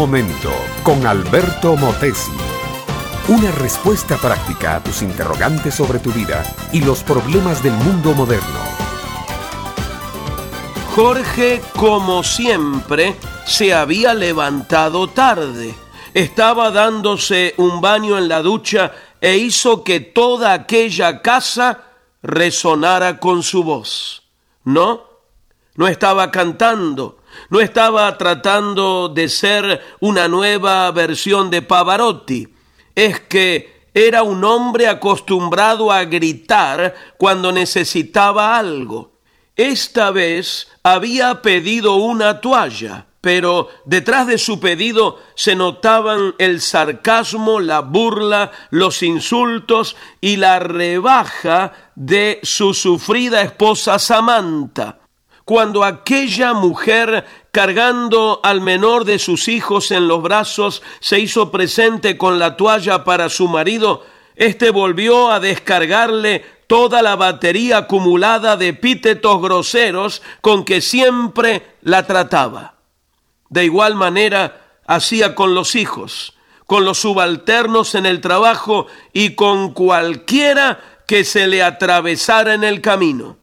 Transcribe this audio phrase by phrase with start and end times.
[0.00, 0.50] momento
[0.82, 2.32] con Alberto Motesi.
[3.28, 6.42] Una respuesta práctica a tus interrogantes sobre tu vida
[6.72, 8.60] y los problemas del mundo moderno.
[10.94, 15.74] Jorge, como siempre, se había levantado tarde.
[16.14, 21.82] Estaba dándose un baño en la ducha e hizo que toda aquella casa
[22.22, 24.22] resonara con su voz.
[24.64, 25.02] ¿No?
[25.74, 32.48] No estaba cantando, no estaba tratando de ser una nueva versión de Pavarotti.
[32.94, 39.18] Es que era un hombre acostumbrado a gritar cuando necesitaba algo.
[39.56, 47.60] Esta vez había pedido una toalla, pero detrás de su pedido se notaban el sarcasmo,
[47.60, 54.99] la burla, los insultos y la rebaja de su sufrida esposa Samantha
[55.44, 62.16] cuando aquella mujer cargando al menor de sus hijos en los brazos se hizo presente
[62.16, 64.04] con la toalla para su marido,
[64.36, 72.06] éste volvió a descargarle toda la batería acumulada de epítetos groseros con que siempre la
[72.06, 72.74] trataba.
[73.48, 76.34] De igual manera hacía con los hijos,
[76.66, 82.80] con los subalternos en el trabajo y con cualquiera que se le atravesara en el
[82.80, 83.39] camino.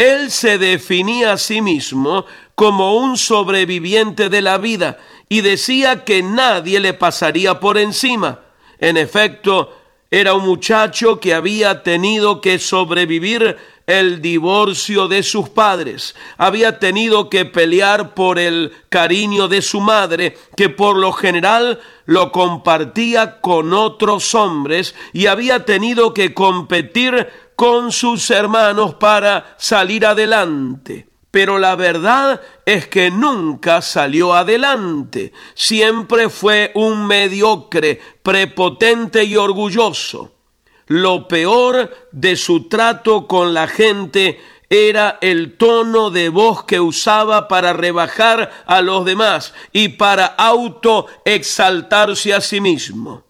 [0.00, 4.96] Él se definía a sí mismo como un sobreviviente de la vida
[5.28, 8.40] y decía que nadie le pasaría por encima.
[8.78, 9.76] En efecto,
[10.10, 17.28] era un muchacho que había tenido que sobrevivir el divorcio de sus padres, había tenido
[17.28, 23.72] que pelear por el cariño de su madre, que por lo general lo compartía con
[23.74, 27.28] otros hombres, y había tenido que competir
[27.60, 31.06] con sus hermanos para salir adelante.
[31.30, 35.34] Pero la verdad es que nunca salió adelante.
[35.52, 40.32] Siempre fue un mediocre, prepotente y orgulloso.
[40.86, 47.46] Lo peor de su trato con la gente era el tono de voz que usaba
[47.46, 53.24] para rebajar a los demás y para autoexaltarse a sí mismo.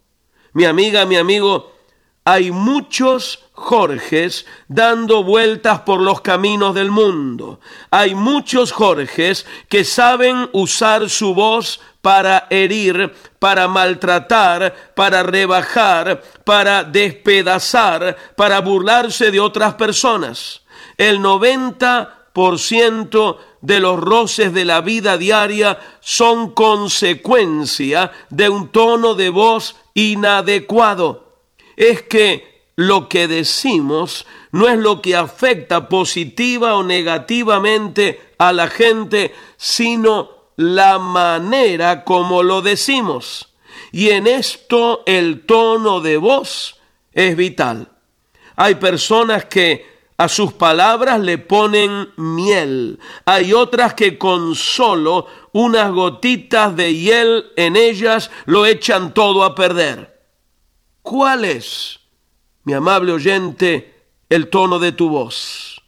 [0.53, 1.80] Mi amiga, mi amigo,
[2.25, 7.61] hay muchos Jorges dando vueltas por los caminos del mundo.
[7.91, 16.85] Hay muchos Jorges que saben usar su voz para herir, para maltratar, para rebajar, para
[16.85, 20.61] despedazar, para burlarse de otras personas.
[20.97, 29.31] El 90% de los roces de la vida diaria son consecuencia de un tono de
[29.31, 31.30] voz inadecuado
[31.81, 38.69] es que lo que decimos no es lo que afecta positiva o negativamente a la
[38.69, 43.55] gente, sino la manera como lo decimos.
[43.93, 46.79] Y en esto el tono de voz
[47.15, 47.89] es vital.
[48.57, 49.87] Hay personas que
[50.19, 52.99] a sus palabras le ponen miel.
[53.25, 59.55] Hay otras que con solo unas gotitas de hiel en ellas lo echan todo a
[59.55, 60.20] perder.
[61.11, 61.99] ¿Cuál es,
[62.63, 65.83] mi amable oyente, el tono de tu voz?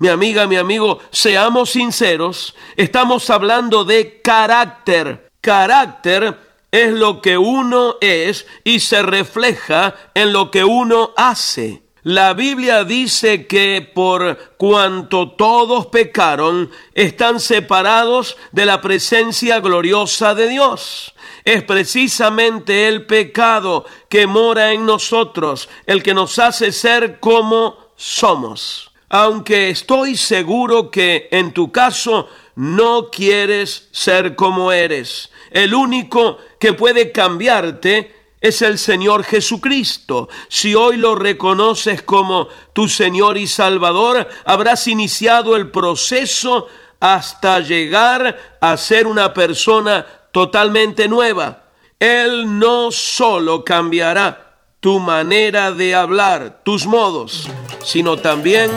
[0.00, 5.30] Mi amiga, mi amigo, seamos sinceros, estamos hablando de carácter.
[5.40, 6.40] Carácter
[6.72, 11.83] es lo que uno es y se refleja en lo que uno hace.
[12.04, 20.48] La Biblia dice que por cuanto todos pecaron, están separados de la presencia gloriosa de
[20.48, 21.14] Dios.
[21.46, 28.90] Es precisamente el pecado que mora en nosotros, el que nos hace ser como somos.
[29.08, 35.30] Aunque estoy seguro que en tu caso no quieres ser como eres.
[35.50, 40.28] El único que puede cambiarte es el Señor Jesucristo.
[40.48, 46.66] Si hoy lo reconoces como tu Señor y Salvador, habrás iniciado el proceso
[47.00, 51.64] hasta llegar a ser una persona totalmente nueva.
[51.98, 57.48] Él no solo cambiará tu manera de hablar, tus modos,
[57.82, 58.70] sino también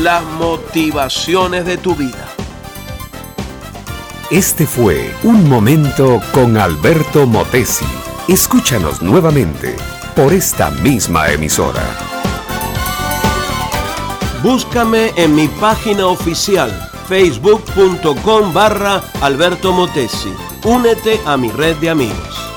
[0.00, 2.28] las motivaciones de tu vida.
[4.32, 8.05] Este fue Un Momento con Alberto Motesi.
[8.28, 9.76] Escúchanos nuevamente
[10.16, 11.84] por esta misma emisora.
[14.42, 16.68] Búscame en mi página oficial
[17.06, 20.34] facebook.com barra Alberto Motesi.
[20.64, 22.55] Únete a mi red de amigos.